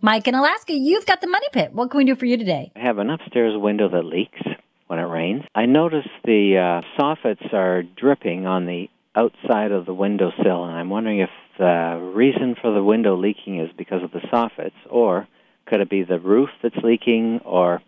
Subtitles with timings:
[0.00, 1.72] Mike in Alaska, you've got the money pit.
[1.72, 2.72] What can we do for you today?
[2.76, 4.40] I have an upstairs window that leaks
[4.86, 5.42] when it rains.
[5.54, 10.90] I notice the uh, soffits are dripping on the outside of the windowsill, and I'm
[10.90, 15.28] wondering if the reason for the window leaking is because of the soffits, or
[15.66, 17.82] could it be the roof that's leaking, or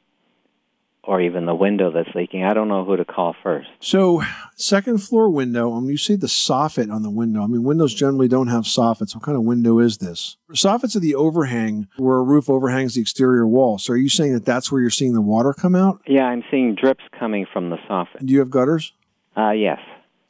[1.05, 2.45] or even the window that's leaking.
[2.45, 3.69] I don't know who to call first.
[3.81, 4.23] So,
[4.55, 8.29] second floor window, when you see the soffit on the window, I mean, windows generally
[8.29, 9.15] don't have soffits.
[9.15, 10.37] What kind of window is this?
[10.53, 13.79] Soffits are the overhang where a roof overhangs the exterior wall.
[13.79, 16.01] So, are you saying that that's where you're seeing the water come out?
[16.07, 18.25] Yeah, I'm seeing drips coming from the soffit.
[18.25, 18.93] Do you have gutters?
[19.37, 19.79] Uh, yes.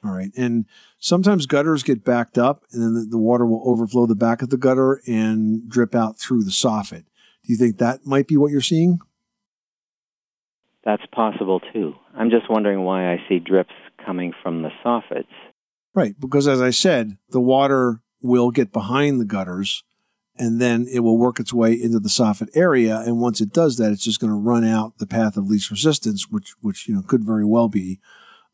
[0.05, 0.31] All right.
[0.37, 0.67] And
[0.99, 4.51] sometimes gutters get backed up and then the, the water will overflow the back of
[4.51, 7.05] the gutter and drip out through the soffit.
[7.45, 9.01] Do you think that might be what you're seeing?
[10.85, 11.95] That's possible too.
[12.15, 15.27] I'm just wondering why I see drips coming from the soffits.
[15.95, 19.85] Right, because as I said, the water will get behind the gutters
[20.37, 22.99] and then it will work its way into the soffit area.
[23.01, 25.71] And once it does that, it's just going to run out the path of least
[25.71, 28.01] resistance, which, which, you know, could very well be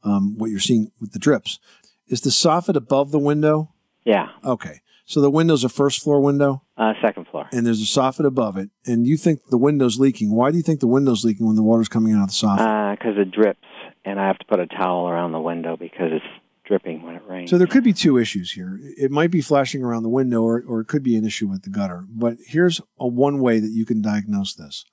[0.02, 1.60] um, what you're seeing with the drips.
[2.08, 3.72] Is the soffit above the window?
[4.04, 4.28] Yeah.
[4.44, 4.80] Okay.
[5.04, 6.62] So the window's a first floor window?
[6.78, 7.48] Uh, second floor.
[7.50, 8.70] And there's a soffit above it.
[8.86, 10.32] And you think the window's leaking.
[10.32, 12.96] Why do you think the window's leaking when the water's coming out of the soffit?
[12.96, 13.66] Because uh, it drips,
[14.04, 16.24] and I have to put a towel around the window because it's
[16.64, 17.50] dripping when it rains.
[17.50, 18.78] So there could be two issues here.
[18.96, 21.62] It might be flashing around the window, or, or it could be an issue with
[21.62, 22.04] the gutter.
[22.08, 24.84] But here's a one way that you can diagnose this.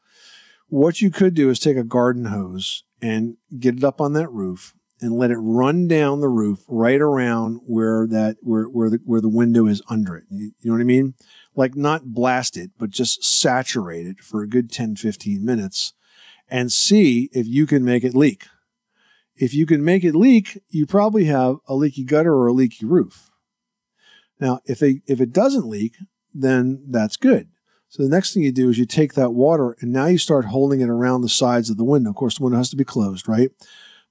[0.68, 4.32] What you could do is take a garden hose and get it up on that
[4.32, 9.00] roof and let it run down the roof right around where that where where the
[9.04, 10.24] where the window is under it.
[10.30, 11.14] You, you know what I mean?
[11.56, 15.94] Like not blast it, but just saturate it for a good 10 15 minutes
[16.50, 18.46] and see if you can make it leak.
[19.36, 22.86] If you can make it leak, you probably have a leaky gutter or a leaky
[22.86, 23.32] roof.
[24.40, 25.96] Now, if they, if it doesn't leak,
[26.34, 27.50] then that's good.
[27.88, 30.46] So the next thing you do is you take that water and now you start
[30.46, 32.10] holding it around the sides of the window.
[32.10, 33.52] Of course, the window has to be closed, right?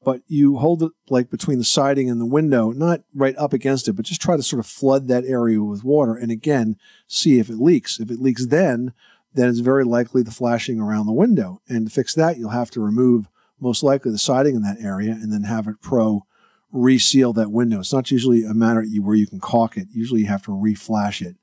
[0.04, 3.88] But you hold it like between the siding and the window, not right up against
[3.88, 6.14] it, but just try to sort of flood that area with water.
[6.14, 6.76] And again,
[7.06, 7.98] see if it leaks.
[7.98, 8.92] If it leaks then,
[9.32, 11.60] then it's very likely the flashing around the window.
[11.68, 13.28] And to fix that, you'll have to remove
[13.60, 16.26] most likely the siding in that area and then have it pro
[16.70, 17.80] reseal that window.
[17.80, 19.88] It's not usually a matter where you can caulk it.
[19.92, 21.36] Usually you have to reflash it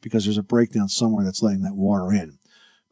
[0.00, 2.38] because there's a breakdown somewhere that's letting that water in.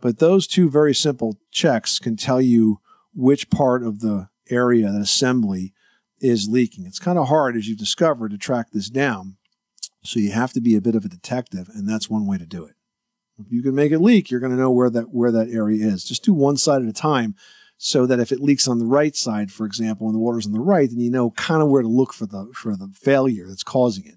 [0.00, 2.80] But those two very simple checks can tell you
[3.14, 5.72] which part of the area, that assembly
[6.20, 6.86] is leaking.
[6.86, 9.36] It's kind of hard, as you've discovered, to track this down.
[10.02, 12.46] So you have to be a bit of a detective, and that's one way to
[12.46, 12.74] do it.
[13.38, 15.86] If you can make it leak, you're going to know where that where that area
[15.86, 16.04] is.
[16.04, 17.34] Just do one side at a time,
[17.76, 20.52] so that if it leaks on the right side, for example, and the water's on
[20.52, 23.46] the right, then you know kind of where to look for the for the failure
[23.48, 24.14] that's causing it.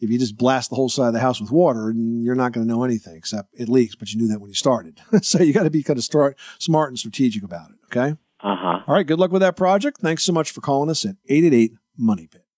[0.00, 2.66] If you just blast the whole side of the house with water, you're not going
[2.66, 5.00] to know anything except it leaks, but you knew that when you started.
[5.22, 7.76] so you got to be kind of start, smart and strategic about it.
[7.86, 8.16] Okay.
[8.40, 8.80] Uh huh.
[8.86, 9.06] All right.
[9.06, 9.98] Good luck with that project.
[10.00, 12.42] Thanks so much for calling us at 888 Money Pit.